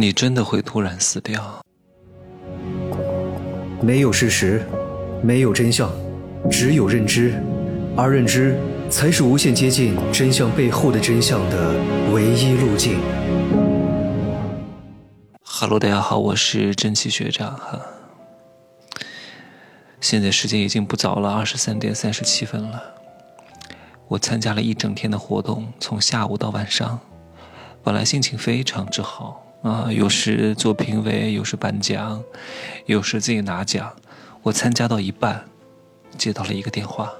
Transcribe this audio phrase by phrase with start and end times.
[0.00, 1.60] 你真的会突然死掉？
[3.82, 4.64] 没有事实，
[5.24, 5.90] 没有真相，
[6.48, 7.42] 只有认知，
[7.96, 8.56] 而认知
[8.88, 11.74] 才是无限接近真相背后的真相的
[12.12, 13.00] 唯一路径。
[15.42, 17.80] Hello，大家好，我是蒸汽学长哈。
[20.00, 22.80] 现在时间已经不早了，二十三点三十七分了。
[24.06, 27.00] 我参加了一整天的活动，从下午到晚上，
[27.82, 29.44] 本来心情非常之好。
[29.62, 32.22] 啊，有时做评委，有时颁奖，
[32.86, 33.94] 有时自己拿奖。
[34.42, 35.44] 我参加到一半，
[36.16, 37.12] 接到了一个电话，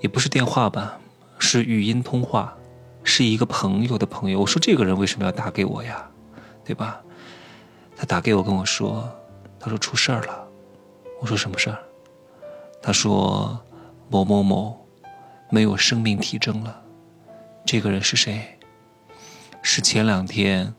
[0.00, 0.98] 也不是电话吧，
[1.38, 2.56] 是语音通话，
[3.04, 4.40] 是一个朋友的朋友。
[4.40, 6.10] 我说这个人为什么要打给我呀？
[6.64, 7.00] 对吧？
[7.96, 9.08] 他打给我跟我说，
[9.60, 10.46] 他说出事儿了。
[11.20, 11.78] 我说什么事儿？
[12.82, 13.58] 他说
[14.10, 14.86] 某某某
[15.50, 16.82] 没有生命体征了。
[17.64, 18.55] 这个人是谁？
[19.68, 20.72] 是前两天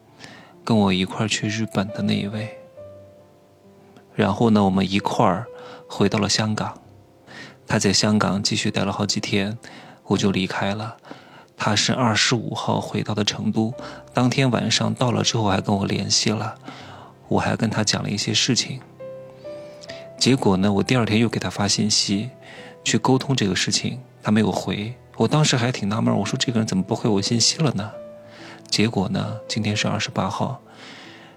[0.63, 2.57] 跟我一块儿去日本的那一位，
[4.15, 5.45] 然后呢，我们一块儿
[5.89, 6.79] 回到了香港。
[7.67, 9.57] 他在香港继续待了好几天，
[10.05, 10.95] 我就离开了。
[11.57, 13.73] 他是二十五号回到的成都，
[14.13, 16.55] 当天晚上到了之后还跟我联系了，
[17.27, 18.79] 我还跟他讲了一些事情。
[20.17, 22.29] 结果呢，我第二天又给他发信息
[22.85, 24.93] 去沟通这个事情，他没有回。
[25.17, 27.91] 我当时还挺纳闷，我说这个人怎么不回我信息了呢？
[28.69, 29.39] 结果呢？
[29.47, 30.61] 今天是二十八号，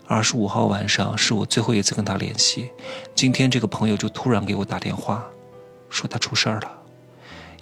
[0.07, 2.71] 二十五号晚上是我最后一次跟他联系。
[3.15, 5.25] 今天这个朋友就突然给我打电话，
[5.89, 6.71] 说他出事儿了，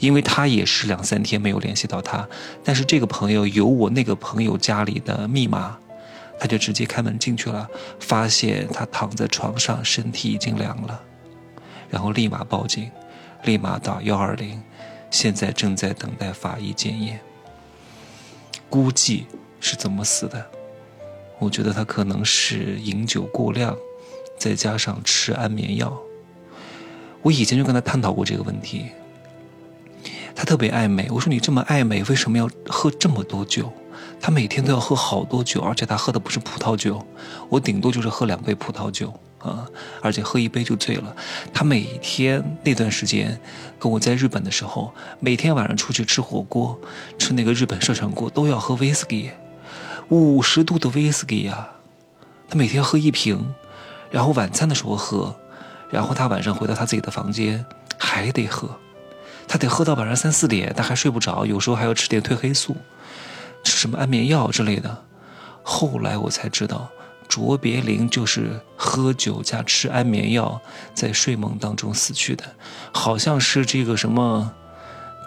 [0.01, 2.27] 因为他也是两三天没有联系到他。
[2.65, 5.79] 但是这个朋友有我那个朋友家里的密码，
[6.41, 7.69] 他就直接开门进去了，
[8.01, 11.01] 发现他躺在床上，身体已经凉了，
[11.89, 12.91] 然后立马报警，
[13.45, 14.61] 立马打幺二零，
[15.11, 17.21] 现在正在等待法医检验，
[18.69, 19.27] 估计。
[19.61, 20.45] 是怎么死的？
[21.39, 23.77] 我觉得他可能是饮酒过量，
[24.39, 25.97] 再加上吃安眠药。
[27.23, 28.87] 我以前就跟他探讨过这个问题。
[30.35, 33.73] 他特别爱美，我说你这么爱美，为什么要喝这么多酒？
[34.21, 37.05] 他每天都要喝好多酒，而且他喝的不是葡萄酒，
[37.49, 39.69] 我顶多就是喝两杯葡萄酒啊，
[40.01, 41.15] 而且喝一杯就醉了。
[41.53, 43.41] 他每天那段时间
[43.79, 46.79] 跟我在日本的时候，每天晚上出去吃火锅，
[47.19, 49.31] 吃那个日本社长锅，都要喝威士忌。
[50.09, 51.69] 五十度的威士忌呀，
[52.49, 53.55] 他每天喝一瓶，
[54.11, 55.35] 然后晚餐的时候喝，
[55.91, 57.65] 然后他晚上回到他自己的房间
[57.99, 58.71] 还得喝，
[59.47, 62.75] 他得喝到晚上三四点，他还睡不着，有时候还要吃点褪黑素，
[63.63, 65.05] 吃什么安眠药之类的。
[65.63, 66.89] 后来我才知道，
[67.29, 70.59] 卓别林就是喝酒加吃安眠药，
[70.95, 72.45] 在睡梦当中死去的，
[72.93, 74.55] 好像是这个什么。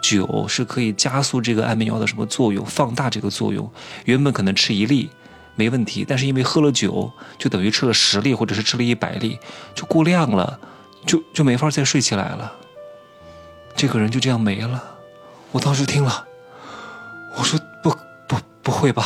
[0.02, 3.72] 酒是可以加速这个安眠药的什么作用，放大这个作用。
[4.06, 5.10] 原本可能吃一粒
[5.56, 9.38] 没问题，但是因为喝了酒，就等于吃了十粒或者是吃了一百粒，
[9.76, 10.60] 就过量了，
[11.06, 12.52] 就就没法再睡起来了。
[13.76, 14.84] 这个人就这样没了。
[15.52, 16.26] 我当时听了，
[17.38, 17.96] 我说不
[18.28, 19.06] 不不会吧？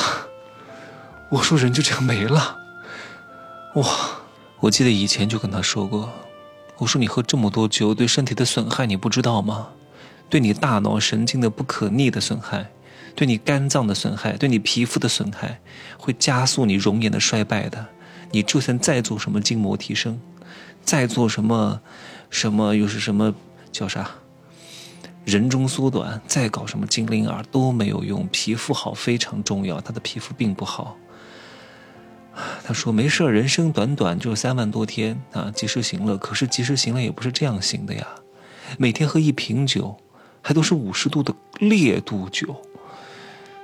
[1.30, 2.58] 我说人就这样没了。
[3.76, 3.86] 哇！
[4.62, 6.10] 我记得以前就跟他说过，
[6.78, 9.68] 我说你喝这么多酒对身体的损害你不知道吗？
[10.30, 12.70] 对你大脑神经的不可逆的损害，
[13.16, 15.60] 对你肝脏的损害，对你皮肤的损害，
[15.98, 17.86] 会加速你容颜的衰败的。
[18.32, 20.20] 你就算再做什么筋膜提升，
[20.84, 21.80] 再做什么，
[22.30, 23.34] 什么又是什么
[23.72, 24.10] 叫啥？
[25.24, 28.28] 人中缩短，再搞什么精灵耳都没有用。
[28.28, 30.98] 皮肤好非常重要，他的皮肤并不好。
[32.66, 36.18] 他说没事人生短短就三万多天啊，及时行乐。
[36.18, 38.06] 可是及时行乐也不是这样行的呀，
[38.78, 39.98] 每天喝一瓶酒。
[40.48, 42.56] 还都是五十度的烈度酒，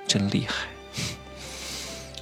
[0.07, 0.65] 真厉害！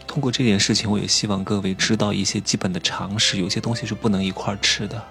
[0.06, 3.38] 通过这件事情，我也希望各位知道一些基本的常识。
[3.38, 5.02] 有些东西是不能一块吃的。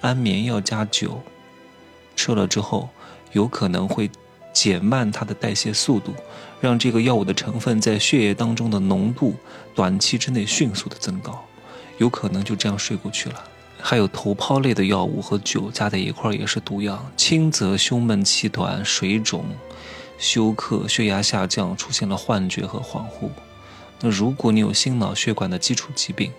[0.00, 1.22] 安眠药加酒，
[2.16, 2.88] 吃了之后
[3.32, 4.10] 有可能会
[4.50, 6.14] 减慢它的代谢速度，
[6.58, 9.36] 让这个药物的成分在血液当中的浓度
[9.74, 11.44] 短期之内迅速的增高，
[11.98, 13.44] 有可能就这样睡过去了。
[13.82, 19.44] 还有头孢类的药物和酒加在一块儿也是毒药，轻则胸闷气短、水肿、
[20.18, 23.30] 休克、血压下降，出现了幻觉和恍惚。
[24.00, 26.32] 那如果你有心脑血管的基础疾病，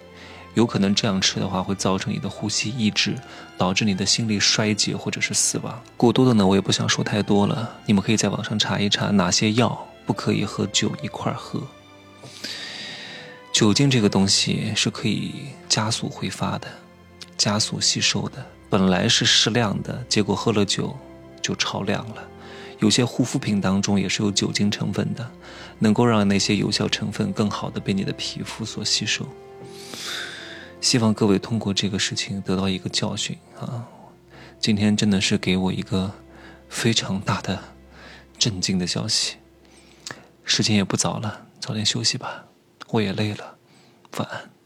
[0.53, 3.15] 有可能这样吃的话会造成你的呼吸抑制，
[3.57, 5.81] 导致你的心力衰竭或者是死亡。
[5.95, 11.61] 过多的呢，我也不想说太多了，你们可以在网上查一查哪些药不可以和酒一块儿喝。
[13.53, 15.33] 酒精这个东西是可以
[15.69, 16.67] 加速挥发的。
[17.41, 20.95] 加速吸收的本来是适量的，结果喝了酒
[21.41, 22.23] 就超量了，
[22.77, 25.27] 有些护肤品当中也是有酒精成分的，
[25.79, 29.25] 能够让那些有效成分更好的被你的皮肤所吸收。
[30.81, 33.87] 希望各位通过这个事情得到一个教训啊！
[34.59, 36.13] 今天真的是给我一个
[36.69, 37.57] 非常大的
[38.37, 39.37] 震惊的消息。
[40.43, 42.45] 时间也不早了，早点休息吧，
[42.89, 43.57] 我也累了，
[44.17, 44.60] 晚安。